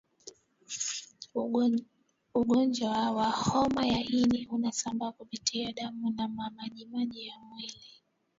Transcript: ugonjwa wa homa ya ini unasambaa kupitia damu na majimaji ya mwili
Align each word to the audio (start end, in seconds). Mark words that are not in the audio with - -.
ugonjwa 2.39 2.93
wa 3.11 3.29
homa 3.31 3.87
ya 3.87 3.99
ini 3.99 4.47
unasambaa 4.47 5.11
kupitia 5.11 5.71
damu 5.73 6.11
na 6.11 6.27
majimaji 6.27 7.27
ya 7.27 7.39
mwili 7.39 8.01